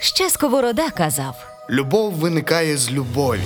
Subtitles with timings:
[0.00, 1.34] Ще Сковорода казав.
[1.70, 3.40] Любов виникає з любові.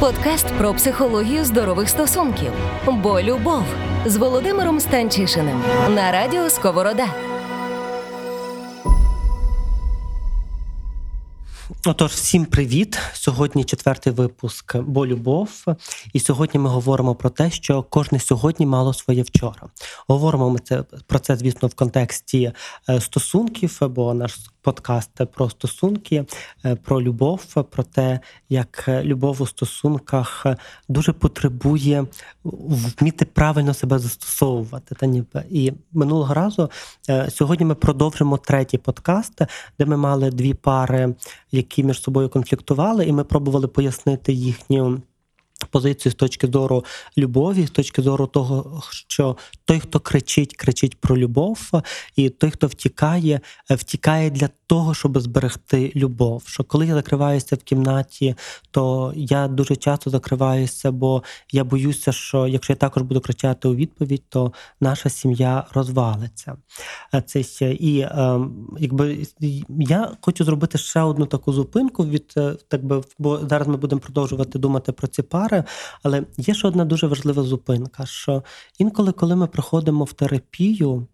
[0.00, 2.52] Подкаст про психологію здорових стосунків.
[2.86, 3.62] Бо любов
[4.06, 7.06] з Володимиром Станчишиним на радіо Сковорода.
[11.88, 12.98] Отож, всім привіт!
[13.12, 15.64] Сьогодні четвертий випуск Бо любов.
[16.12, 19.62] І сьогодні ми говоримо про те, що кожне сьогодні мало своє вчора.
[20.08, 22.52] Говоримо ми це про це, звісно, в контексті
[22.88, 26.24] е, стосунків, бо наш подкаст про стосунки,
[26.64, 30.46] е, про любов, про те, як любов у стосунках
[30.88, 32.06] дуже потребує
[32.44, 34.94] вміти правильно себе застосовувати.
[34.94, 36.70] Та ніби і минулого разу
[37.08, 39.42] е, сьогодні ми продовжимо третій подкаст,
[39.78, 41.14] де ми мали дві пари,
[41.52, 45.02] які між собою конфліктували, і ми пробували пояснити їхню.
[45.70, 46.84] Позицію з точки зору
[47.18, 51.70] любові, з точки зору того, що той, хто кричить, кричить про любов,
[52.16, 53.40] і той, хто втікає,
[53.70, 56.42] втікає для того, щоб зберегти любов.
[56.46, 58.34] Що коли я закриваюся в кімнаті,
[58.70, 63.74] то я дуже часто закриваюся, бо я боюся, що якщо я також буду кричати у
[63.74, 66.56] відповідь, то наша сім'я розвалиться.
[67.26, 69.26] Це ще і ем, якби
[69.68, 74.00] я хочу зробити ще одну таку зупинку від е, так би, бо зараз ми будемо
[74.00, 75.47] продовжувати думати про ці пари.
[76.02, 78.42] Але є ще одна дуже важлива зупинка: що
[78.78, 81.06] інколи, коли ми приходимо в терапію.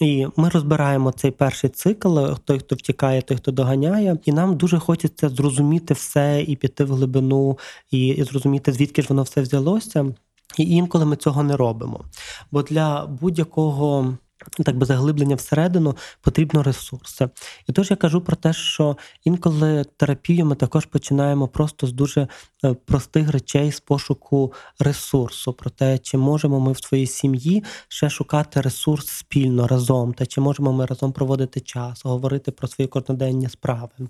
[0.00, 4.78] І ми розбираємо цей перший цикл, той, хто втікає, той, хто доганяє, і нам дуже
[4.78, 7.58] хочеться зрозуміти все і піти в глибину,
[7.90, 10.14] і зрозуміти, звідки ж воно все взялося.
[10.58, 12.04] І інколи ми цього не робимо.
[12.52, 14.16] Бо для будь-якого
[14.64, 17.28] так би заглиблення всередину потрібно ресурси.
[17.68, 22.28] І тож я кажу про те, що інколи терапію ми також починаємо просто з дуже
[22.64, 28.10] е, простих речей з пошуку ресурсу, про те, чи можемо ми в своїй сім'ї ще
[28.10, 33.48] шукати ресурс спільно разом, та чи можемо ми разом проводити час, говорити про свої кожноденні
[33.48, 34.08] справи.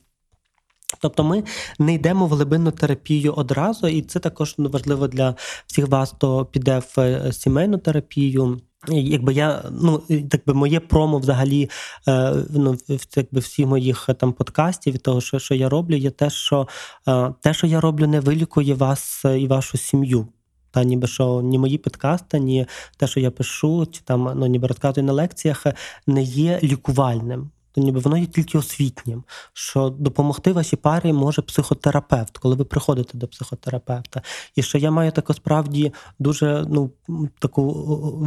[1.00, 1.44] Тобто ми
[1.78, 5.34] не йдемо в глибинну терапію одразу, і це також важливо для
[5.66, 8.60] всіх вас, хто піде в е, сімейну терапію.
[8.88, 11.70] Якби я ну так би моє промо взагалі
[12.08, 12.76] е, ну
[13.16, 16.68] якби всіх моїх е, там подкастів і того, що що я роблю, є те, що
[17.08, 20.28] е, те, що я роблю, не вилікує вас і вашу сім'ю.
[20.70, 22.66] Та ніби що ні мої підкасти, ні
[22.96, 25.66] те, що я пишу, чи там ну ніби розказую на лекціях,
[26.06, 32.38] не є лікувальним то ніби воно є тільки освітнім, що допомогти вашій парі може психотерапевт,
[32.38, 34.22] коли ви приходите до психотерапевта.
[34.56, 36.90] І що я маю таку справді дуже ну
[37.38, 37.72] таку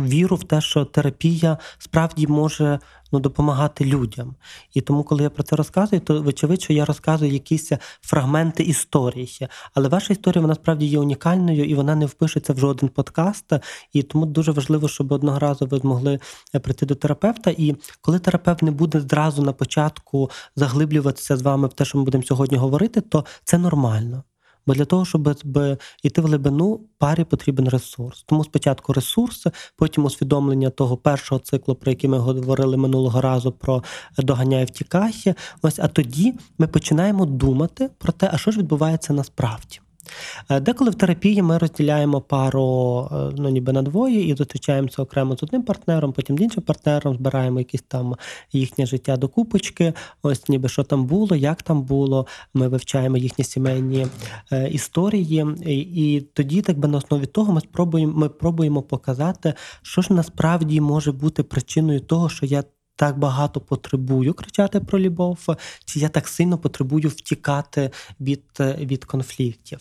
[0.07, 2.79] віру в те, що терапія справді може
[3.15, 4.35] ну, допомагати людям.
[4.73, 7.71] І тому, коли я про це розказую, то вочевидь, що я розказую якісь
[8.01, 9.47] фрагменти історії.
[9.73, 13.53] Але ваша історія вона справді є унікальною і вона не впишеться в жоден подкаст.
[13.93, 16.19] І тому дуже важливо, щоб одного разу ви змогли
[16.55, 17.51] е, прийти до терапевта.
[17.57, 22.03] І коли терапевт не буде зразу на початку заглиблюватися з вами в те, що ми
[22.03, 24.23] будемо сьогодні говорити, то це нормально.
[24.67, 25.37] Бо для того, щоб
[26.03, 28.23] йти в глибину, парі потрібен ресурс.
[28.27, 33.83] Тому спочатку ресурси, потім усвідомлення того першого циклу, про який ми говорили минулого разу, про
[34.17, 35.35] доганяє втікає.
[35.61, 39.79] Ось а тоді ми починаємо думати про те, а що ж відбувається насправді.
[40.49, 45.38] Е, деколи в терапії ми розділяємо пару е, ну, ніби на двоє і зустрічаємося окремо
[45.38, 48.15] з одним партнером, потім з іншим партнером, збираємо якісь там
[48.53, 52.27] їхнє життя до купочки, ось ніби що там було, як там було.
[52.53, 54.07] Ми вивчаємо їхні сімейні
[54.51, 59.53] е, історії, і, і тоді, так би на основі того, ми спробуємо ми пробуємо показати,
[59.81, 62.63] що ж насправді може бути причиною того, що я
[62.95, 65.39] так багато потребую кричати про любов,
[65.85, 69.79] чи я так сильно потребую втікати від від конфліктів.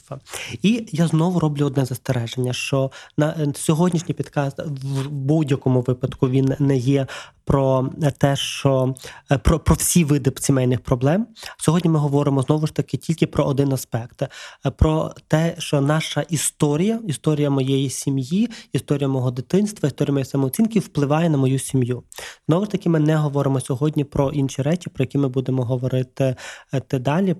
[0.62, 6.76] І я знову роблю одне застереження: що на сьогоднішній підкаст в будь-якому випадку він не
[6.76, 7.06] є
[7.44, 8.94] про те, що
[9.30, 11.26] е, про про всі види сімейних проблем.
[11.58, 14.28] Сьогодні ми говоримо знову ж таки тільки про один аспект: е,
[14.70, 21.30] про те, що наша історія, історія моєї сім'ї, історія мого дитинства, історія моєї самооцінки впливає
[21.30, 22.02] на мою сім'ю.
[22.48, 26.36] Знову ж таки, ми не говоримо сьогодні про інші речі, про які ми будемо говорити
[26.72, 27.36] е, те далі.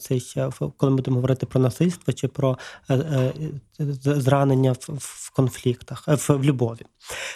[0.00, 0.22] Цей
[0.76, 2.58] коли ми будемо говорити про насильство чи про
[3.78, 6.80] зранення в конфліктах, в любові.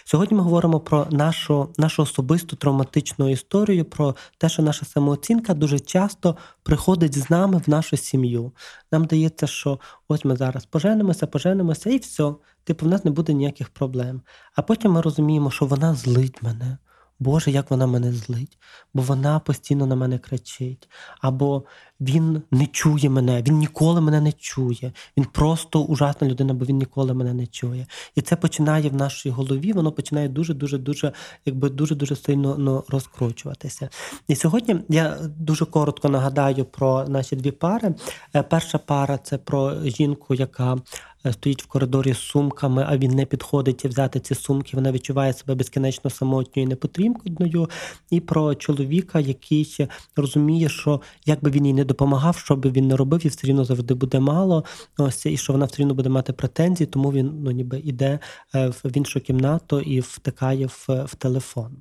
[0.04, 5.78] Сьогодні ми говоримо про нашу нашу особисту травматичну історію, про те, що наша самооцінка дуже
[5.78, 8.52] часто приходить з нами в нашу сім'ю.
[8.92, 12.34] Нам дається, що ось ми зараз поженимося, поженимося, і все.
[12.64, 14.22] Типу, в нас не буде ніяких проблем.
[14.54, 16.78] А потім ми розуміємо, що вона злить мене.
[17.20, 18.58] Боже, як вона мене злить,
[18.94, 20.88] бо вона постійно на мене кричить.
[21.20, 21.64] Або
[22.00, 24.92] він не чує мене, він ніколи мене не чує.
[25.16, 27.86] Він просто ужасна людина, бо він ніколи мене не чує.
[28.14, 31.12] І це починає в нашій голові, воно починає дуже, дуже, дуже,
[31.46, 33.88] якби дуже дуже сильно ну, розкручуватися.
[34.28, 37.94] І сьогодні я дуже коротко нагадаю про наші дві пари.
[38.34, 40.78] Е, перша пара це про жінку, яка
[41.26, 44.70] Е, стоїть в коридорі з сумками, а він не підходить і взяти ці сумки.
[44.74, 47.70] Вона відчуває себе безкінечно самотньою і непотрібною.
[48.10, 52.88] І про чоловіка, який розуміє, що як би він їй не допомагав, що би він
[52.88, 54.64] не робив, і все рівно завжди буде мало.
[54.98, 58.18] Ось і що вона все рівно буде мати претензії, тому він ну ніби іде
[58.54, 61.76] е, в іншу кімнату і втикає в, в телефон.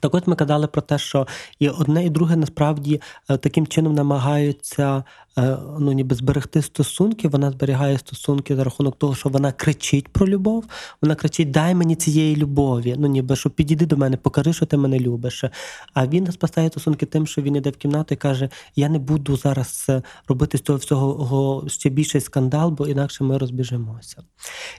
[0.00, 1.26] Так от ми казали про те, що
[1.58, 3.00] і одне, і друге насправді
[3.30, 5.04] е, таким чином намагаються
[5.38, 7.28] е, ну, ніби зберегти стосунки.
[7.28, 10.64] Вона зберігає стосунки за рахунок того, що вона кричить про любов.
[11.02, 12.94] Вона кричить: Дай мені цієї любові.
[12.98, 15.44] Ну ніби що підійди до мене, покажи, що ти мене любиш.
[15.94, 19.36] А він спасає стосунки тим, що він йде в кімнату і каже: Я не буду
[19.36, 24.22] зараз е, робити з цього всього ще більший скандал, бо інакше ми розбіжимося.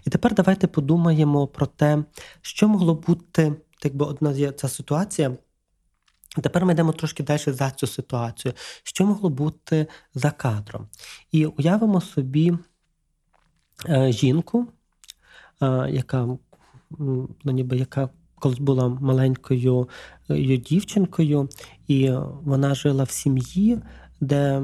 [0.08, 2.04] І тепер давайте подумаємо про те,
[2.42, 3.54] що могло бути
[3.84, 5.38] якби одна є ця ситуація.
[6.42, 8.54] Тепер ми йдемо трошки далі за цю ситуацію.
[8.84, 10.88] Що могло бути за кадром?
[11.32, 12.58] І уявимо собі
[13.90, 14.68] е, жінку,
[15.62, 16.38] е, яка
[16.90, 19.90] ну, ніби яка колись була маленькою
[20.30, 21.50] е, дівчинкою,
[21.88, 22.12] і
[22.44, 23.80] вона жила в сім'ї,
[24.22, 24.62] де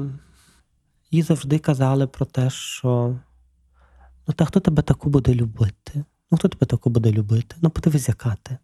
[1.10, 3.18] їй завжди казали про те, що
[4.28, 6.04] ну та хто тебе таку буде любити?
[6.30, 7.56] Ну хто тебе таку буде любити?
[7.62, 8.58] Ну подивись, яка ти.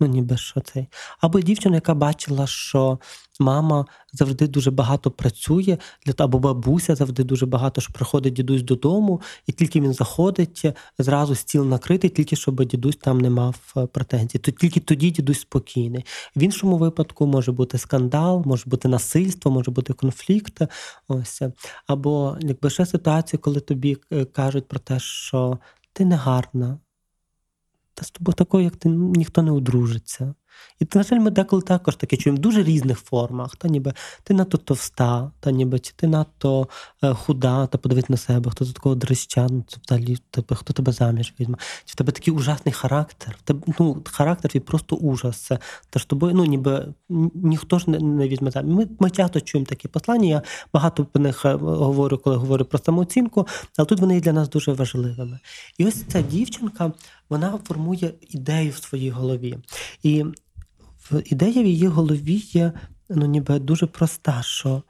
[0.00, 0.88] Ну, ніби що цей.
[1.20, 2.98] Або дівчина, яка бачила, що
[3.40, 5.78] мама завжди дуже багато працює,
[6.18, 10.64] або бабуся завжди дуже багато, що приходить дідусь додому, і тільки він заходить,
[10.98, 14.38] зразу стіл накритий, тільки щоб дідусь там не мав е, претензій.
[14.38, 16.04] То тільки тоді дідусь спокійний.
[16.36, 20.62] В іншому випадку може бути скандал, може бути насильство, може бути конфлікт.
[21.08, 21.42] Ось.
[21.86, 25.58] Або якби ще ситуація, коли тобі е, кажуть про те, що
[25.92, 26.78] ти не гарна.
[27.94, 30.34] Та з тобою такою, як ти ніхто не одружиться.
[30.80, 33.56] І, на жаль, ми деколи також таке чуємо в дуже різних формах.
[33.56, 33.92] Та ніби
[34.22, 36.68] ти надто товста, та ніби чи ти надто
[37.02, 40.92] е, худа, та подивись на себе, хто за такого дрища, ну, взагалі тебе, хто тебе
[40.92, 41.58] заміж візьме.
[41.84, 43.36] Чи в тебе такий ужасний характер?
[43.40, 45.36] В тебе, ну, Характер твій просто ужас.
[45.36, 45.58] Це,
[45.90, 46.94] та ж тобою, ну ніби
[47.34, 48.74] ніхто ж не, не візьме заміж.
[48.74, 50.28] Ми, ми часто чуємо такі послання.
[50.28, 50.42] Я
[50.72, 53.46] багато по них е, говорю, коли говорю про самооцінку,
[53.76, 55.38] але тут вони є для нас дуже важливими.
[55.78, 56.92] І ось ця дівчинка
[57.30, 59.58] вона формує ідею в своїй голові.
[60.02, 60.24] І
[61.24, 62.72] ідея в її голові є
[63.08, 64.82] ну, ніби дуже проста, що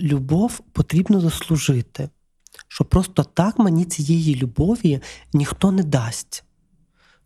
[0.00, 2.08] любов потрібно заслужити,
[2.68, 5.00] що просто так мені цієї любові
[5.32, 6.45] ніхто не дасть.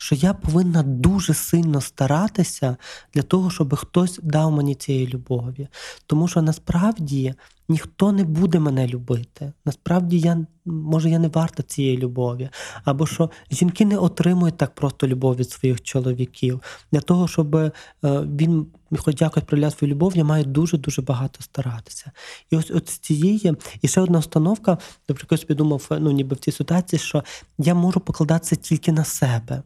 [0.02, 2.76] Що я повинна дуже сильно старатися
[3.14, 5.69] для того, щоб хтось дав мені цієї любові.
[6.06, 7.35] Тому що насправді
[7.69, 9.52] ніхто не буде мене любити.
[9.64, 12.49] Насправді, я може я не варта цієї любові.
[12.85, 16.62] Або що жінки не отримують так просто любов від своїх чоловіків.
[16.93, 17.73] Для того, щоб е,
[18.03, 18.67] він
[18.99, 22.12] хоч якось проявляв свою любов, я маю дуже-дуже багато старатися.
[22.50, 26.38] І ось от з цієї, і ще одна установка, наприклад, я думав, ну ніби в
[26.38, 27.25] цій ситуації, що
[27.58, 29.62] я можу покладатися тільки на себе.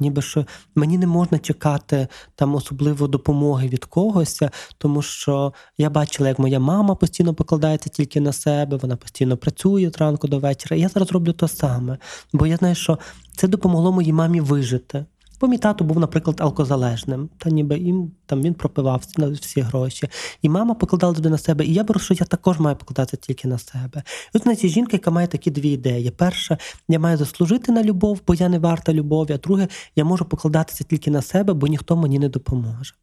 [0.00, 4.42] Ніби що мені не можна чекати там особливо допомоги від когось,
[4.78, 9.90] тому що я бачила, як моя мама постійно покладається тільки на себе, вона постійно працює
[9.94, 10.76] зранку до вечора.
[10.76, 11.98] І я зараз роблю те саме,
[12.32, 12.98] бо я знаю, що
[13.36, 15.04] це допомогло моїй мамі вижити.
[15.40, 19.02] Бо мій тато був, наприклад, алкозалежним, та ніби їм там він пропивав
[19.40, 20.08] всі гроші.
[20.42, 21.64] І мама покладала туди на себе.
[21.64, 24.02] І я беру, що я також маю покладатися тільки на себе.
[24.34, 28.20] І от ця жінка, яка має такі дві ідеї: перша, я маю заслужити на любов,
[28.26, 29.32] бо я не варта любові.
[29.32, 32.94] А друге, я можу покладатися тільки на себе, бо ніхто мені не допоможе.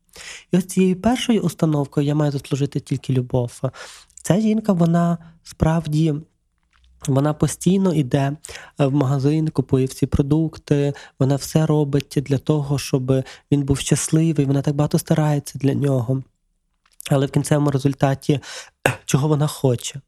[0.51, 3.61] І ось цією першою установкою я маю заслужити тільки любов.
[4.23, 6.13] Ця жінка, вона справді.
[7.07, 8.37] Вона постійно йде
[8.79, 14.45] е, в магазин, купує всі продукти, вона все робить для того, щоб він був щасливий.
[14.45, 16.23] Вона так багато старається для нього.
[17.11, 18.39] Але в кінцевому результаті,
[19.05, 20.01] чого вона хоче?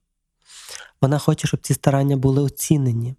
[1.02, 3.16] Вона хоче, щоб ці старання були оцінені.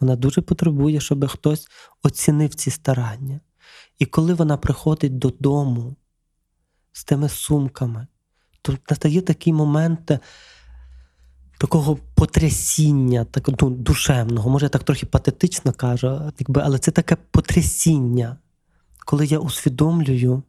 [0.00, 1.68] Вона дуже потребує, щоб хтось
[2.02, 3.40] оцінив ці старання.
[3.98, 5.96] І коли вона приходить додому
[6.92, 8.06] з тими сумками,
[8.62, 10.12] то настає такий момент
[11.58, 17.16] такого потрясіння, так, ну, душевного, може я так трохи патетично кажу, якби, але це таке
[17.16, 18.36] потрясіння,
[18.98, 20.42] коли я усвідомлюю,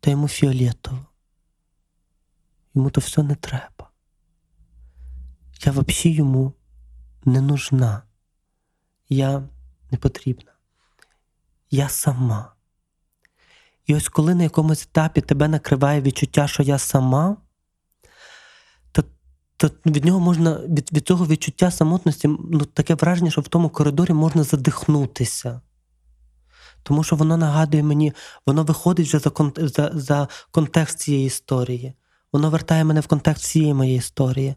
[0.00, 1.06] то йому фіолетово.
[2.74, 3.90] Йому то все не треба.
[5.64, 6.52] Я взагалі йому
[7.24, 8.02] не нужна.
[9.08, 9.42] Я
[9.90, 10.52] не потрібна.
[11.70, 12.52] Я сама.
[13.86, 17.36] І ось коли на якомусь етапі тебе накриває відчуття, що я сама,
[19.56, 23.68] то від нього можна, від від цього відчуття самотності, ну таке враження, що в тому
[23.68, 25.60] коридорі можна задихнутися.
[26.82, 28.12] Тому що воно нагадує мені,
[28.46, 31.94] воно виходить вже за за, за контекст цієї історії.
[32.32, 34.54] Воно вертає мене в контекст всієї моєї історії,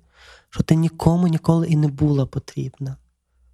[0.49, 2.97] що ти нікому ніколи і не була потрібна.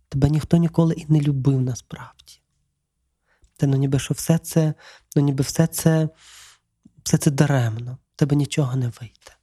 [0.09, 2.41] Тебе ніхто ніколи і не любив насправді.
[3.57, 4.73] Та ну ніби що все це,
[5.15, 6.09] ну ніби все це
[7.03, 9.34] все це даремно, тебе нічого не вийде.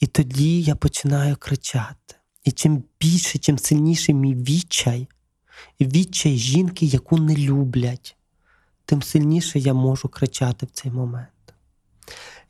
[0.00, 2.14] І тоді я починаю кричати.
[2.44, 5.08] І чим більше, чим сильніший мій відчай,
[5.80, 8.16] відчай жінки, яку не люблять,
[8.84, 11.28] тим сильніше я можу кричати в цей момент.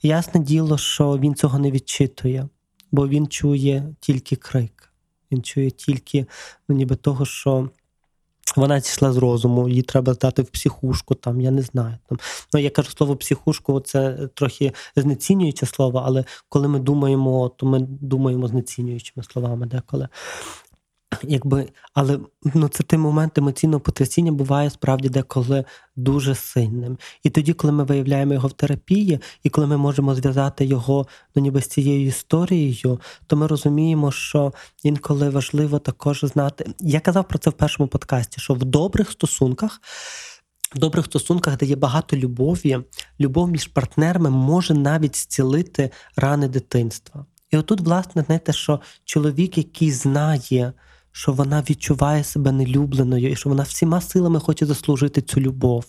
[0.03, 2.49] Ясне діло, що він цього не відчитує,
[2.93, 4.93] бо він чує тільки крик.
[5.33, 6.27] Він чує тільки
[6.69, 7.71] ну, ніби того, що
[8.57, 11.95] вона зійшла з розуму, її треба здати в психушку, там, я не знаю.
[12.09, 12.19] Там.
[12.55, 17.81] Ну, Я кажу слово психушку, це трохи знецінююче слово, але коли ми думаємо, то ми
[17.81, 20.09] думаємо знецінюючими словами деколи.
[21.23, 22.19] Якби, Але
[22.55, 25.65] ну, це той момент емоційного потрясіння буває справді деколи
[25.97, 26.99] дуже сильним.
[27.23, 31.43] І тоді, коли ми виявляємо його в терапії, і коли ми можемо зв'язати його ну,
[31.43, 36.71] ніби з цією історією, то ми розуміємо, що інколи важливо також знати.
[36.81, 39.81] Я казав про це в першому подкасті: що в добрих стосунках.
[40.75, 42.79] В добрих стосунках, де є багато любові,
[43.21, 47.27] любов між партнерами може навіть зцілити рани дитинства.
[47.51, 50.73] І отут, власне, знаєте, що чоловік, який знає,
[51.17, 55.85] що вона відчуває себе нелюбленою і що вона всіма силами хоче заслужити цю любов.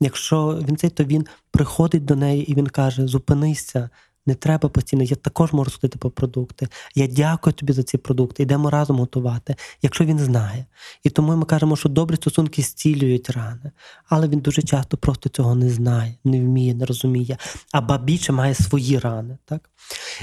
[0.00, 3.90] Якщо він цей, то він приходить до неї і він каже: Зупинися,
[4.26, 6.68] не треба постійно, я також можу судити по продукти.
[6.94, 10.66] Я дякую тобі за ці продукти, йдемо разом готувати, якщо він знає.
[11.04, 13.70] І тому ми кажемо, що добрі стосунки зцілюють рани,
[14.08, 17.36] але він дуже часто просто цього не знає, не вміє, не розуміє,
[17.72, 19.38] а більше має свої рани.
[19.44, 19.70] Так?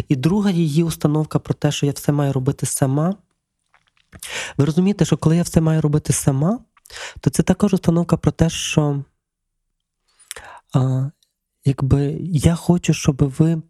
[0.07, 3.15] І друга її установка про те, що я все маю робити сама.
[4.57, 6.59] Ви розумієте, що коли я все маю робити сама,
[7.19, 9.03] то це також установка про те, що
[10.73, 11.09] а,
[11.65, 13.61] якби я хочу, щоб ви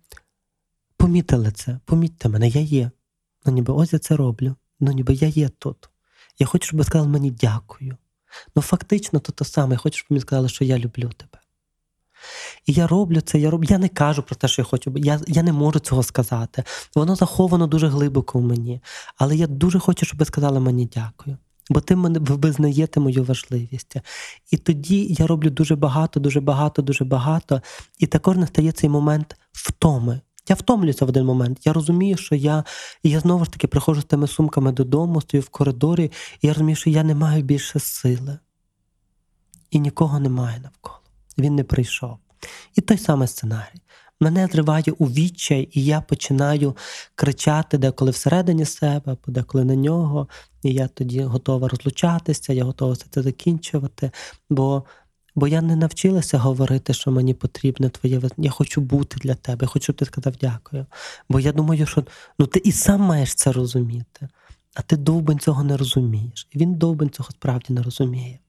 [0.98, 2.92] помітили це, помітьте мене, я є.
[3.46, 4.56] Ну, ніби ось я це роблю.
[4.80, 5.90] Ну, ніби я є тут.
[6.40, 7.98] Я хочу, щоб ви сказали мені дякую.
[8.56, 9.74] Ну, фактично, то те саме.
[9.74, 11.43] Я хочу, щоб мені сказали, що я люблю тебе.
[12.65, 13.67] І я роблю це, я роблю.
[13.70, 16.63] Я не кажу про те, що я хочу, я я не можу цього сказати.
[16.96, 18.82] Воно заховано дуже глибоко в мені.
[19.17, 21.38] Але я дуже хочу, щоб ви сказали мені дякую.
[21.70, 23.96] Бо ти мене ви визнаєте мою важливість.
[24.51, 27.62] І тоді я роблю дуже багато, дуже багато, дуже багато.
[28.00, 30.22] І також настає цей момент втоми.
[30.50, 31.65] Я втомлююся в один момент.
[31.65, 32.63] Я розумію, що я
[33.03, 36.53] і я знову ж таки приходжу з тими сумками додому, стою в коридорі, і я
[36.53, 38.39] розумію, що я не маю більше сили.
[39.72, 41.00] І нікого немає навколо.
[41.38, 42.17] Він не прийшов.
[42.76, 43.82] І той самий сценарій.
[44.20, 46.78] Мене зриває у відчай, і я починаю
[47.16, 50.28] кричати деколи всередині себе, деколи на нього.
[50.64, 54.12] І я тоді готова розлучатися, я готова все це закінчувати.
[54.50, 54.84] Бо
[55.36, 59.68] бо я не навчилася говорити, що мені потрібне твоє Я хочу бути для тебе, я
[59.68, 60.86] хочу, щоб ти сказав дякую.
[61.30, 62.04] Бо я думаю, що
[62.40, 64.28] ну ти і сам маєш це розуміти,
[64.74, 66.48] а ти довбень цього не розумієш.
[66.52, 68.40] І він довбень цього справді не розуміє.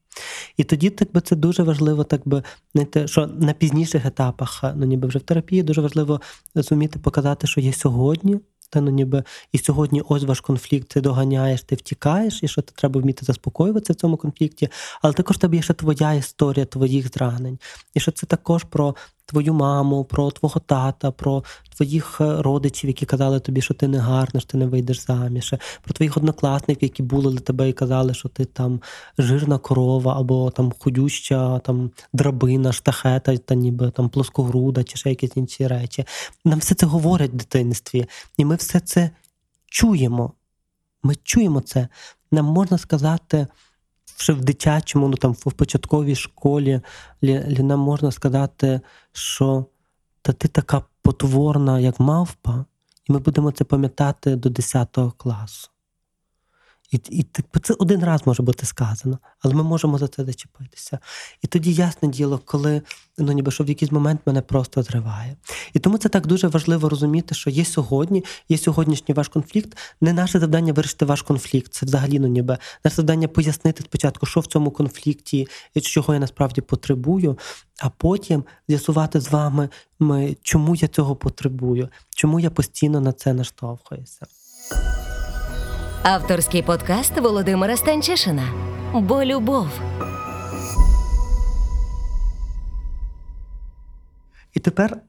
[0.56, 2.42] І тоді так би це дуже важливо, так би
[2.74, 6.20] знаєте, що на пізніших етапах, ну ніби вже в терапії, дуже важливо
[6.54, 8.40] зуміти показати, що є сьогодні.
[8.70, 12.72] Та ну ніби і сьогодні ось ваш конфлікт, ти доганяєш, ти втікаєш, і що ти
[12.76, 14.68] треба вміти заспокоюватися в цьому конфлікті,
[15.02, 17.58] але також тебе є ще твоя історія твоїх зранень.
[17.94, 18.94] І що це також про
[19.26, 21.44] твою маму, про твого тата, про
[21.76, 25.54] твоїх е, родичів, які казали тобі, що ти не гарна, що ти не вийдеш заміж,
[25.82, 28.80] про твоїх однокласників, які були тебе і казали, що ти там
[29.18, 35.36] жирна корова, або там худюща, там драбина, штахета, та ніби там плоскогруда, чи ще якісь
[35.36, 36.04] інші речі.
[36.44, 39.10] Нам все це говорять в дитинстві, і ми все це
[39.66, 40.32] чуємо.
[41.02, 41.88] Ми чуємо це.
[42.32, 43.46] Нам можна сказати
[44.16, 46.80] вже в дитячому, ну там в початковій школі
[47.62, 48.80] нам можна сказати,
[49.12, 49.66] що
[50.22, 52.64] та ти така потворна, як мавпа,
[53.08, 55.70] і ми будемо це пам'ятати до 10 класу.
[56.94, 57.26] І і
[57.62, 60.98] це один раз може бути сказано, але ми можемо за це зачепитися.
[61.42, 62.82] І тоді ясне діло, коли
[63.18, 65.36] ну ніби що в якийсь момент мене просто зриває.
[65.72, 69.78] І тому це так дуже важливо розуміти, що є сьогодні, є сьогоднішній ваш конфлікт.
[70.00, 71.72] Не наше завдання вирішити ваш конфлікт.
[71.72, 76.20] Це взагалі ну ніби наше завдання пояснити спочатку, що в цьому конфлікті і чого я
[76.20, 77.38] насправді потребую,
[77.80, 79.68] а потім з'ясувати з вами,
[80.42, 84.26] чому я цього потребую, чому я постійно на це наштовхуюся.
[86.04, 88.52] Авторський подкаст Володимира Станчишина.
[88.94, 89.80] Бо любов.
[94.52, 95.00] І тепер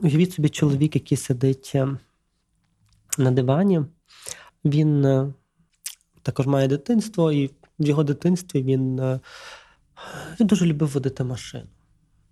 [0.00, 1.88] уявіть собі чоловік, який сидить е,
[3.18, 3.80] на дивані,
[4.64, 5.32] він е,
[6.22, 7.46] також має дитинство, і
[7.78, 9.20] в його дитинстві він, е,
[10.40, 11.66] він дуже любив водити машину.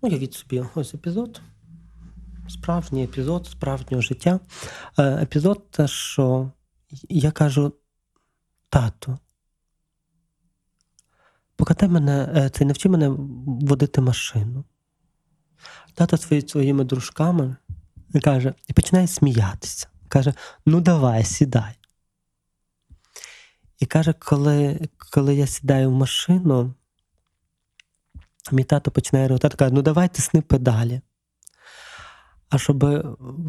[0.01, 1.41] Ну, Уявіть собі ось епізод.
[2.49, 4.39] Справжній епізод справжнього життя.
[4.99, 6.51] Епізод, що
[7.09, 7.73] я кажу:
[8.69, 9.17] тату,
[11.55, 13.09] покатай мене, е, це навчи мене
[13.45, 14.63] водити машину.
[15.93, 17.55] Тато свої, своїми дружками
[18.23, 19.87] каже, і починає сміятися.
[20.07, 20.33] Каже:
[20.65, 21.73] ну давай, сідай.
[23.79, 24.79] І каже, коли,
[25.11, 26.73] коли я сідаю в машину,
[28.51, 31.01] мій тато починає реготати, каже, ну давай тисни педалі.
[32.49, 32.83] А щоб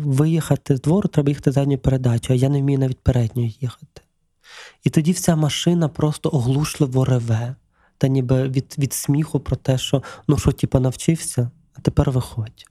[0.04, 4.02] виїхати з двору, треба їхати задньою передачу, а я не вмію навіть передньою їхати.
[4.84, 7.54] І тоді вся машина просто оглушливо реве,
[7.98, 12.66] та ніби від, від сміху про те, що ну що, типу, навчився, а тепер виходь.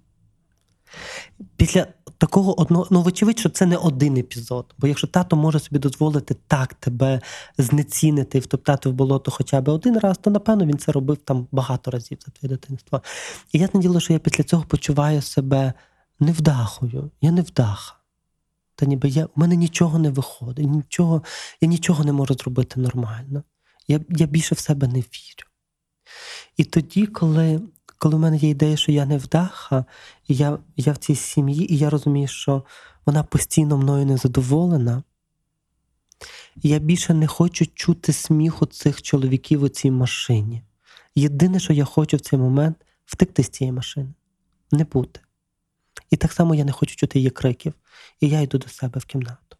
[1.55, 4.75] Після такого одного, ну, вочевидь, що це не один епізод.
[4.77, 7.21] Бо якщо тато може собі дозволити так тебе
[7.57, 11.47] знецінити і втоптати в болото хоча б один раз, то напевно він це робив там
[11.51, 13.01] багато разів за твоє дитинство.
[13.51, 15.73] І я діло, що я після цього почуваю себе
[16.19, 17.11] невдахою.
[17.21, 17.93] Я невдаха.
[18.77, 21.23] Та ніби я, у мене нічого не виходить, нічого,
[21.61, 23.43] я нічого не можу зробити нормально.
[23.87, 25.47] Я я більше в себе не вірю.
[26.57, 27.61] І тоді, коли
[27.97, 29.85] коли в мене є ідея, що я невдаха,
[30.27, 32.63] і я я в цій сім'ї, і я розумію, що
[33.05, 35.03] вона постійно мною незадоволена,
[36.63, 40.63] і я більше не хочу чути сміху цих чоловіків у цій машині.
[41.15, 44.13] Єдине, що я хочу в цей момент, втекти з цієї машини,
[44.71, 45.19] не бути.
[46.09, 47.73] І так само я не хочу чути її криків,
[48.19, 49.57] і я йду до себе в кімнату.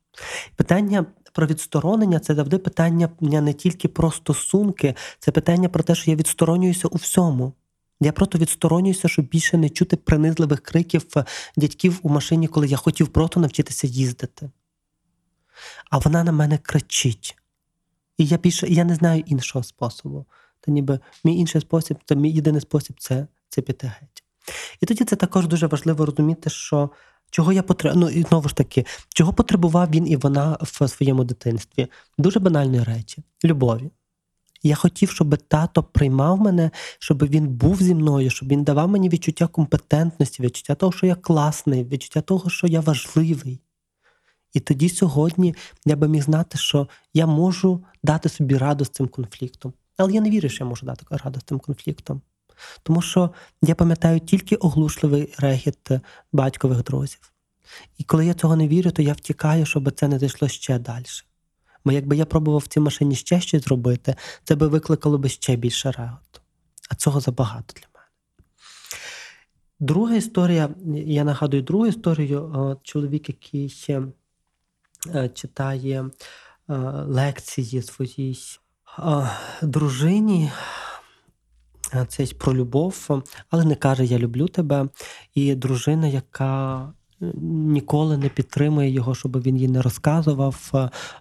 [0.56, 6.12] Питання про відсторонення це завжди питання не тільки про стосунки, це питання про те, що
[6.12, 7.54] я відсторонююся у всьому.
[8.00, 11.06] Я просто відсторонююся, щоб більше не чути принизливих криків
[11.58, 14.52] дядьків у машині, коли я хотів просто навчитися їздити.
[15.90, 17.38] А вона на мене кричить.
[18.18, 20.26] І я більше я не знаю іншого способу.
[20.60, 24.24] Та ніби мій інший спосіб, це мій єдиний спосіб це, це піти геть.
[24.82, 26.90] І тоді це також дуже важливо розуміти, що
[27.32, 31.24] чого я потребую, ну і знову ж таки, чого потребував він і вона в своєму
[31.24, 31.88] дитинстві?
[32.18, 33.92] Дуже банальні речі любові.
[34.64, 39.10] Я хотів, щоб тато приймав мене, щоб він був зі мною, щоб він давав мені
[39.10, 43.62] відчуття компетентності, відчуття того, що я класний, відчуття того, що я важливий.
[44.54, 49.08] І тоді сьогодні я би міг знати, що я можу дати собі раду з цим
[49.08, 49.74] конфліктом.
[49.98, 52.22] Але я не вірю, що я можу дати раду з цим конфліктом.
[52.84, 53.30] Тому що
[53.62, 55.90] я пам'ятаю тільки оглушливий регіт
[56.32, 57.34] батькових друзів.
[57.98, 61.06] І коли я цього не вірю, то я втікаю, щоб це не зайшло ще далі.
[61.86, 65.56] Бо якби я пробував в цій машині ще щось зробити, це би викликало би ще
[65.56, 66.40] більше реготу.
[66.90, 68.08] А цього забагато для мене.
[69.80, 70.70] Друга історія,
[71.06, 72.78] я нагадую другу історію.
[72.84, 73.86] Чоловік, який
[75.16, 76.06] е, читає
[76.70, 76.74] е,
[77.08, 78.38] лекції своїй
[79.00, 79.30] е,
[79.62, 80.52] дружині.
[82.08, 84.90] Це про любов, але не каже Я люблю тебе.
[85.36, 90.72] І дружина, яка ніколи не підтримує його, щоб він їй не розказував,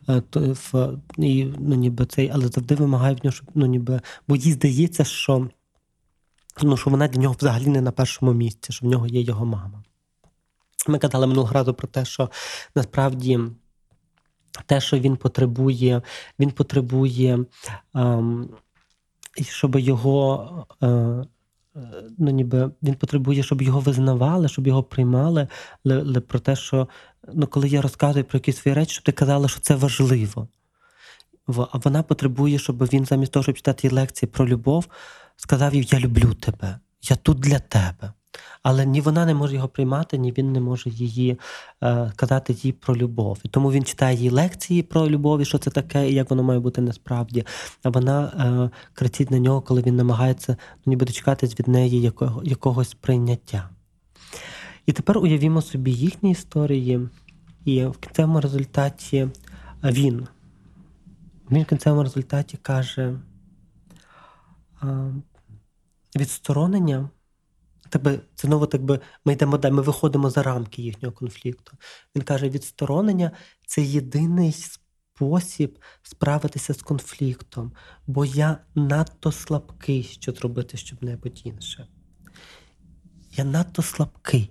[0.08, 0.22] е,
[1.18, 5.04] і, ну, ніби цей, але завжди вимагає в нього, щоб ну, ніби, бо їй здається,
[5.04, 5.48] що
[6.62, 9.46] ну, що вона для нього взагалі не на першому місці, що в нього є його
[9.46, 9.82] мама.
[10.88, 12.30] Ми казали минулого разу про те, що
[12.74, 13.40] насправді.
[14.66, 16.02] Те, що він потребує,
[16.38, 17.44] він потребує,
[17.94, 18.48] ем,
[19.44, 21.24] щоб його е,
[21.76, 21.80] Е,
[22.18, 25.48] ну ніби він потребує, щоб його визнавали, щоб його приймали,
[25.84, 26.88] але, про те, що
[27.34, 30.48] ну, коли я розказую про якісь свої речі, щоб ти казала, що це важливо.
[31.72, 34.86] А вона потребує, щоб він замість того, щоб читати лекції про любов,
[35.36, 38.12] сказав їй: Я люблю тебе, я тут для тебе.
[38.62, 41.38] Але ні вона не може його приймати, ні він не може її
[41.82, 43.38] е, казати їй про любов.
[43.42, 46.42] І тому він читає їй лекції про любов, і що це таке, і як воно
[46.42, 47.44] має бути насправді.
[47.82, 52.42] А вона е, кричить на нього, коли він намагається ну, ніби дочекатись від неї якого,
[52.44, 53.68] якогось прийняття.
[54.86, 57.08] І тепер уявімо собі їхні історії,
[57.64, 59.28] і в кінцевому результаті
[59.84, 60.26] він.
[61.50, 63.18] Він в кінцевому результаті каже
[64.82, 65.14] е,
[66.16, 67.08] відсторонення
[67.94, 71.76] би, це знову так би ми йдемо далі, ми виходимо за рамки їхнього конфлікту.
[72.16, 73.30] Він каже: відсторонення
[73.66, 77.72] це єдиний спосіб справитися з конфліктом,
[78.06, 81.88] бо я надто слабкий, щоб зробити щоб небудь інше.
[83.32, 84.50] Я надто слабкий.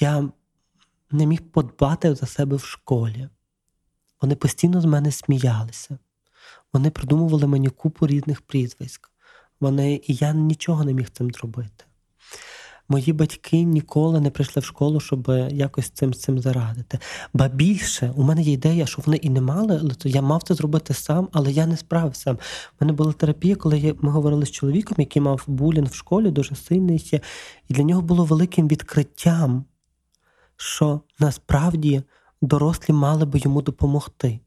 [0.00, 0.28] Я
[1.10, 3.28] не міг подбати за себе в школі.
[4.20, 5.98] Вони постійно з мене сміялися.
[6.72, 9.10] Вони придумували мені купу різних прізвиськ.
[9.60, 11.84] Вони, І я нічого не міг цим зробити.
[12.88, 16.98] мої батьки ніколи не прийшли в школу, щоб якось цим цим зарадити.
[17.34, 20.94] Ба більше у мене є ідея, що вони і не мали, я мав це зробити
[20.94, 22.32] сам, але я не справився.
[22.32, 22.36] У
[22.80, 27.10] мене була терапія, коли ми говорили з чоловіком, який мав булінг в школі, дуже сильний,
[27.68, 29.64] і для нього було великим відкриттям,
[30.56, 32.02] що насправді
[32.42, 34.40] дорослі мали би йому допомогти.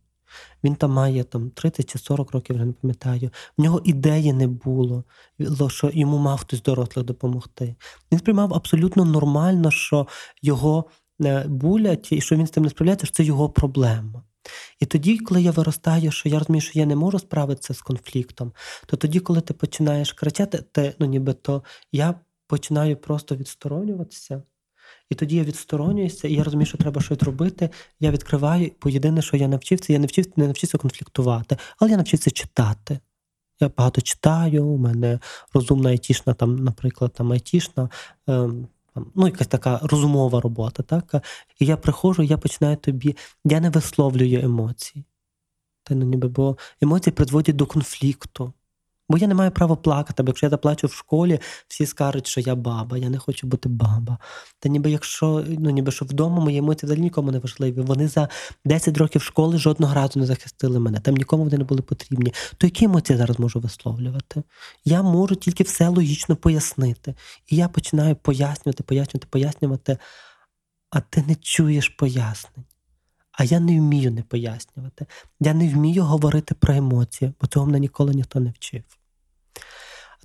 [0.63, 3.29] Він там має там 30 чи 40 років, вже не пам'ятаю.
[3.57, 5.03] В нього ідеї не було,
[5.67, 7.75] що йому мав хтось дорослих допомогти.
[8.11, 10.07] Він сприймав абсолютно нормально, що
[10.41, 10.85] його
[11.21, 14.23] е, булять і що він з тим не справляється, що це його проблема.
[14.79, 18.53] І тоді, коли я виростаю, що я розумію, що я не можу справитися з конфліктом,
[18.85, 22.15] то тоді, коли ти починаєш кричати, ти, ну ніби то я
[22.47, 24.43] починаю просто відсторонюватися.
[25.09, 27.69] І тоді я відсторонююся, і я розумію, що треба щось робити.
[27.99, 32.31] Я відкриваю, бо єдине, що я навчився, я навчився, не навчився конфліктувати, але я навчився
[32.31, 32.99] читати.
[33.59, 35.19] Я багато читаю, у мене
[35.53, 37.89] розумна айтішна, там, наприклад, там айтішна,
[38.27, 38.67] ем,
[39.15, 40.83] ну, якась така розумова робота.
[40.83, 41.23] Так?
[41.59, 45.05] І я приходжу, я починаю тобі, я не висловлюю емоцій.
[45.83, 48.53] Та, ну, ніби, Бо емоції призводять до конфлікту.
[49.09, 52.41] Бо я не маю права плакати, бо якщо я заплачу в школі, всі скажуть, що
[52.41, 54.17] я баба, я не хочу бути баба.
[54.59, 57.81] Та ніби якщо ну ніби що вдома мої емоції взагалі нікому не важливі.
[57.81, 58.29] Вони за
[58.65, 62.33] 10 років школи жодного разу не захистили мене, там нікому вони не були потрібні.
[62.57, 64.43] То які емоції зараз можу висловлювати?
[64.85, 67.15] Я можу тільки все логічно пояснити.
[67.47, 69.97] І я починаю пояснювати, пояснювати, пояснювати,
[70.89, 72.65] а ти не чуєш пояснень.
[73.31, 75.05] А я не вмію не пояснювати.
[75.39, 78.98] Я не вмію говорити про емоції, бо цього мене ніколи ніхто не вчив.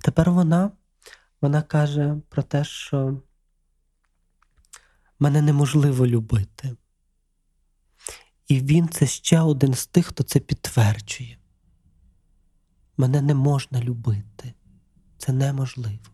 [0.05, 0.71] Тепер вона
[1.41, 3.21] вона каже про те, що
[5.19, 6.75] мене неможливо любити.
[8.47, 11.37] І він це ще один з тих, хто це підтверджує.
[12.97, 14.53] Мене не можна любити.
[15.17, 16.05] Це неможливо.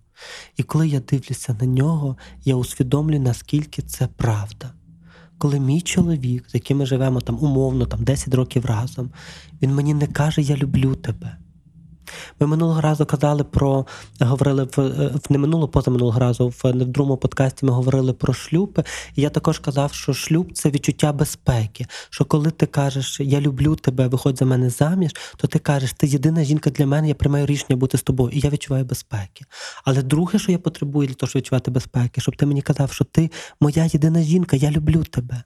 [0.58, 4.74] І коли я дивлюся на нього, я усвідомлюю, наскільки це правда
[5.42, 9.12] коли мій чоловік, з яким ми живемо там умовно там 10 років разом,
[9.62, 11.38] він мені не каже Я люблю тебе.
[12.40, 13.86] Ми минулого разу казали про
[14.20, 14.78] говорили в,
[15.16, 18.80] в не минуло позаминулого разу, в, в другому подкасті ми говорили про шлюб.
[19.16, 21.86] І я також казав, що шлюб це відчуття безпеки.
[22.10, 26.08] Що коли ти кажеш Я люблю тебе, виходь за мене заміж, то ти кажеш, ти
[26.08, 29.46] єдина жінка для мене, я приймаю рішення бути з тобою, і я відчуваю безпеки.
[29.86, 33.06] Але друге, що я потребую для того, щоб відчувати безпеки, щоб ти мені казав, що
[33.06, 35.44] ти моя єдина жінка, я люблю тебе.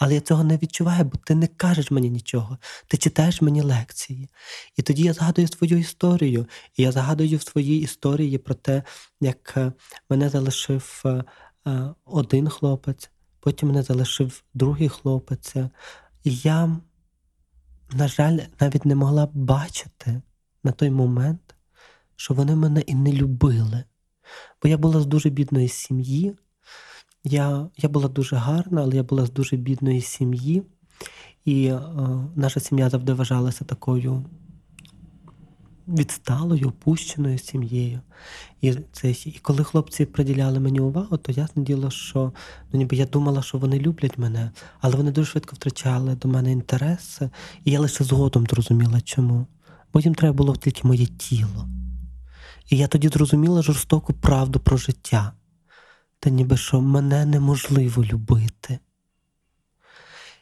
[0.00, 2.58] Але я цього не відчуваю, бо ти не кажеш мені нічого.
[2.86, 4.28] Ти читаєш мені лекції.
[4.76, 6.46] І тоді я згадую свою історію.
[6.76, 8.82] І я згадую в своїй історії про те,
[9.20, 9.72] як е,
[10.10, 11.24] мене залишив е,
[11.66, 15.54] е, один хлопець, потім мене залишив другий хлопець.
[16.24, 16.80] І я,
[17.92, 20.22] на жаль, навіть не могла бачити
[20.64, 21.54] на той момент,
[22.16, 23.84] що вони мене і не любили.
[24.62, 26.36] Бо я була з дуже бідної сім'ї.
[27.24, 30.62] Я я була дуже гарна, але я була з дуже бідної сім'ї,
[31.44, 31.80] і е,
[32.36, 34.24] наша сім'я завжди вважалася такою
[35.88, 38.00] відсталою, опущеною сім'єю.
[38.60, 42.32] І це, і коли хлопці приділяли мені увагу, то ясне діло, що
[42.72, 46.52] ну, ніби я думала, що вони люблять мене, але вони дуже швидко втрачали до мене
[46.52, 47.20] інтерес,
[47.64, 49.46] і я лише згодом зрозуміла, чому.
[49.92, 51.68] Бо їм треба було тільки моє тіло.
[52.70, 55.32] І я тоді зрозуміла жорстоку правду про життя
[56.20, 58.78] та ніби що мене неможливо любити.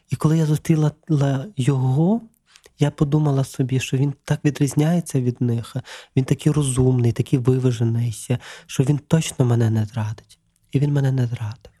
[0.09, 0.91] І коли я зустріла
[1.57, 2.21] його,
[2.79, 5.75] я подумала собі, що він так відрізняється від них,
[6.15, 8.27] він такий розумний, такий виважений,
[8.65, 10.39] що він точно мене не зрадить.
[10.71, 11.71] І він мене не зрадив.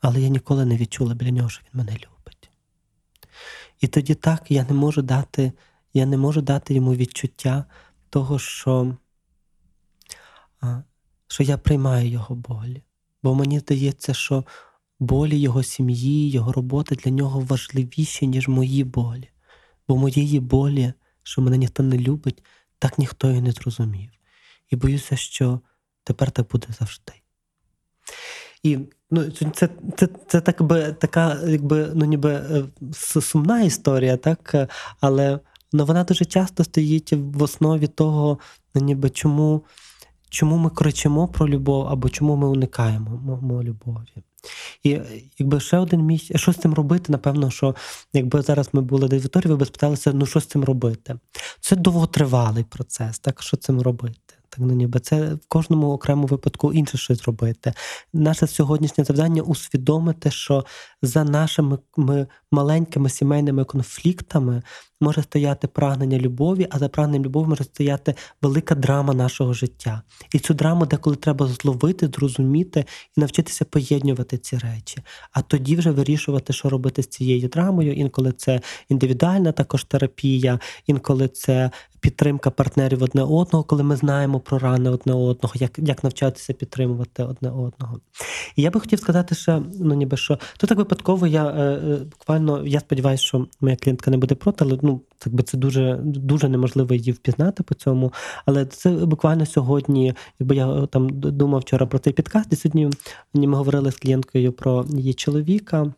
[0.00, 2.50] Але я ніколи не відчула біля нього, що він мене любить.
[3.80, 5.52] І тоді так я не можу дати,
[5.94, 7.64] я не можу дати йому відчуття
[8.10, 8.96] того, що,
[11.28, 12.82] що я приймаю його болі.
[13.22, 14.44] Бо мені здається, що
[14.98, 19.28] болі його сім'ї, його роботи для нього важливіші, ніж мої болі.
[19.88, 22.42] Бо моєї болі, що мене ніхто не любить,
[22.78, 24.10] так ніхто і не зрозумів.
[24.70, 25.60] І боюся, що
[26.04, 27.12] тепер так буде завжди.
[28.62, 28.78] І
[29.10, 32.64] ну, це це, це так би, така, якби, ну, ніби е,
[33.20, 34.68] сумна історія, так?
[35.00, 35.40] але
[35.72, 38.38] ну, вона дуже часто стоїть в основі того,
[38.74, 39.62] ну, ніби чому
[40.30, 44.24] чому ми кричимо про любов або чому ми уникаємо любові.
[44.82, 45.00] І
[45.38, 47.74] якби ще один місць, що з цим робити, напевно, що
[48.12, 51.18] якби зараз ми були до аудиторії, ви б спиталися, ну що з цим робити?
[51.60, 54.34] Це довготривалий процес, так що цим робити?
[54.48, 57.72] Так, ну ніби це в кожному окремому випадку інше щось робити.
[58.12, 60.64] Наше сьогоднішнє завдання усвідомити, що
[61.02, 64.62] за нашими ми маленькими сімейними конфліктами
[65.00, 70.02] може стояти прагнення любові, а за прагненням любові може стояти велика драма нашого життя.
[70.32, 72.84] І цю драму деколи треба зловити, зрозуміти
[73.16, 74.98] і навчитися поєднувати ці речі.
[75.32, 77.92] А тоді вже вирішувати, що робити з цією драмою.
[77.92, 84.58] Інколи це індивідуальна також терапія, інколи це підтримка партнерів одне одного, коли ми знаємо про
[84.58, 88.00] рани одне одного, як як навчатися підтримувати одне одного.
[88.56, 91.26] І я би хотів сказати, що ну ніби що то так випадково.
[91.26, 95.34] Я е, е, буквально я сподіваюся, що моя клієнтка не буде проти, але ну так
[95.34, 98.12] би це дуже дуже неможливо її впізнати по цьому.
[98.46, 102.90] Але це буквально сьогодні, якби я там думав вчора про цей підкаст, і сьогодні
[103.34, 105.92] ми говорили з клієнткою про її чоловіка.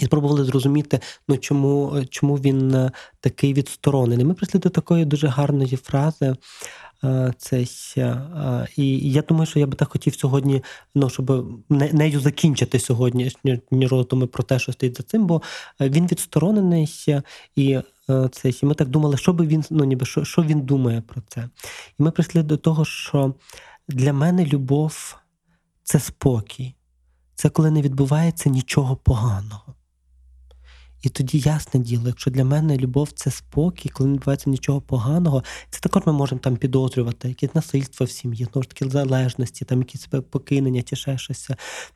[0.00, 4.24] І спробували зрозуміти, ну чому чому він е, такий відсторонений.
[4.24, 6.36] Ми прийшли до такої дуже гарної фрази.
[7.04, 10.62] Е, цей, е, І я думаю, що я би так хотів сьогодні,
[10.94, 15.42] ну, щоб нею закінчити сьогоднішні роздуми про те, що стоїть за цим, бо
[15.80, 16.88] він відсторонений,
[17.56, 17.78] і
[18.30, 21.22] це, і ми так думали, що би він ну, ніби що, що він думає про
[21.28, 21.48] це.
[21.98, 23.34] І ми прийшли до того, що
[23.88, 25.16] для мене любов
[25.82, 26.74] це спокій,
[27.34, 29.74] це коли не відбувається нічого поганого.
[31.04, 35.44] І тоді ясне діло, якщо для мене любов це спокій, коли не відбувається нічого поганого,
[35.70, 39.78] це також ми можемо там підозрювати, якесь насильство в сім'ї, знову ж таки залежності, там
[39.78, 41.50] якісь покинення чи ще щось.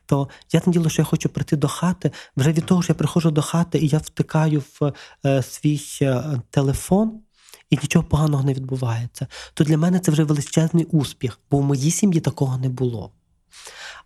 [0.05, 2.11] То ясне діло, що я хочу прийти до хати.
[2.37, 4.93] Вже від того, що я приходжу до хати і я втикаю в
[5.25, 7.21] е, свій е, телефон.
[7.69, 11.91] І нічого поганого не відбувається, то для мене це вже величезний успіх, бо в моїй
[11.91, 13.11] сім'ї такого не було.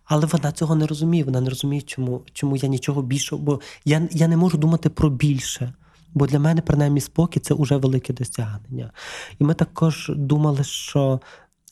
[0.04, 1.24] Але вона цього не розуміє.
[1.24, 5.10] Вона не розуміє, чому чому я нічого більшого, бо я я не можу думати про
[5.10, 5.72] більше.
[6.14, 8.92] Бо для мене, принаймні, спокій це вже велике досягнення.
[9.38, 11.20] І ми також думали, що,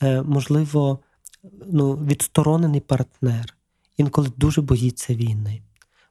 [0.02, 0.98] е, можливо,
[1.66, 3.56] ну, відсторонений партнер
[3.96, 5.62] інколи дуже боїться війни,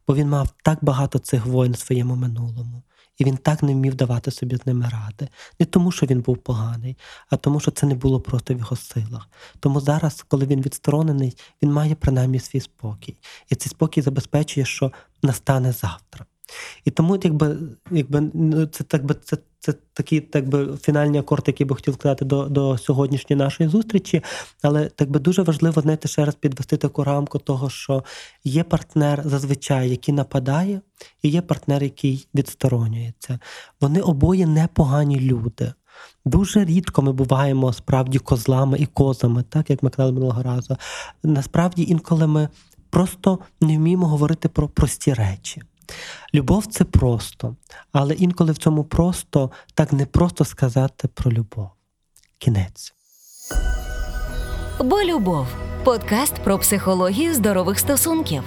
[0.08, 2.84] бо він мав так багато цих воїн в своєму минулому.
[3.22, 5.28] І він так не вмів давати собі з ними ради.
[5.60, 6.98] Не тому, що він був поганий,
[7.30, 9.30] а тому, що це не було просто в його силах.
[9.60, 13.18] Тому зараз, коли він відсторонений, він має принаймні свій спокій.
[13.50, 14.92] І цей спокій забезпечує, що
[15.24, 16.26] настане завтра.
[16.86, 17.58] І тому, якби,
[17.92, 19.38] якби ну, це так би це.
[19.64, 24.24] Це такий так би фінальний акорд, який би хотів сказати до до сьогоднішньої нашої зустрічі.
[24.62, 28.04] Але так би дуже важливо знаєте, ще раз підвести таку рамку того, що
[28.44, 30.82] є партнер зазвичай, який нападає,
[31.22, 33.40] і є партнер, який відсторонюється.
[33.82, 35.74] Вони обоє непогані люди.
[36.26, 40.78] Дуже рідко ми буваємо справді козлами і козами, так як ми казали минулого разу.
[41.24, 42.50] Насправді, інколи ми
[42.90, 45.62] просто не вміємо говорити про прості речі.
[46.34, 47.56] Любов це просто,
[47.92, 51.70] але інколи в цьому просто так не просто сказати про любов.
[52.38, 52.94] Кінець.
[54.80, 55.48] Бо любов
[55.84, 58.44] подкаст про психологію здорових стосунків.